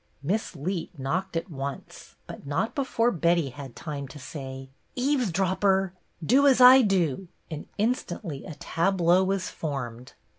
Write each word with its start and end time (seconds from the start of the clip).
Miss 0.23 0.55
Leet 0.55 0.97
knocked 0.97 1.37
at 1.37 1.51
once, 1.51 2.15
but 2.25 2.47
not 2.47 2.73
before 2.73 3.11
Betty 3.11 3.49
had 3.49 3.75
time 3.75 4.07
to 4.07 4.17
say," 4.17 4.71
Eavesdropper— 4.95 5.93
do 6.31 6.47
as 6.47 6.59
I 6.59 6.77
HER 6.79 6.79
FIRST 6.79 6.81
RECEPTION 6.93 7.09
115 7.27 7.27
do!" 7.29 7.55
and 7.55 7.65
instantly 7.77 8.43
a 8.45 8.55
tableau 8.55 9.23
was 9.23 9.49
formed. 9.51 10.13